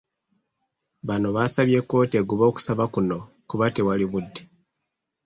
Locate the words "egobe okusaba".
2.21-2.85